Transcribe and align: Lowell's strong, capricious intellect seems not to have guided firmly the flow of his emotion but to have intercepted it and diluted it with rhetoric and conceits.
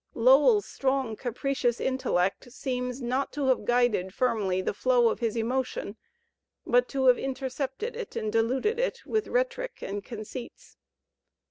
Lowell's 0.15 0.65
strong, 0.65 1.15
capricious 1.15 1.79
intellect 1.79 2.51
seems 2.51 3.03
not 3.03 3.31
to 3.33 3.45
have 3.49 3.65
guided 3.65 4.15
firmly 4.15 4.59
the 4.59 4.73
flow 4.73 5.09
of 5.09 5.19
his 5.19 5.35
emotion 5.35 5.95
but 6.65 6.87
to 6.89 7.05
have 7.05 7.19
intercepted 7.19 7.95
it 7.95 8.15
and 8.15 8.33
diluted 8.33 8.79
it 8.79 9.05
with 9.05 9.27
rhetoric 9.27 9.83
and 9.83 10.03
conceits. 10.03 10.75